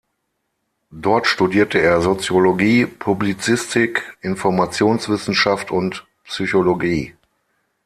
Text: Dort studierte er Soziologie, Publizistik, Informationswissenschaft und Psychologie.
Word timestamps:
Dort 0.89 1.27
studierte 1.27 1.77
er 1.79 2.01
Soziologie, 2.01 2.87
Publizistik, 2.87 4.17
Informationswissenschaft 4.21 5.69
und 5.69 6.07
Psychologie. 6.23 7.13